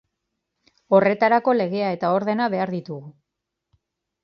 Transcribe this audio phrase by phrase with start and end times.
[0.99, 3.07] Horretarako legea eta ordena behar ditugu.